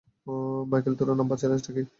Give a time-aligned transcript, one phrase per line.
[0.71, 1.83] Michael তেরো number চ্যালেঞ্জটা কি?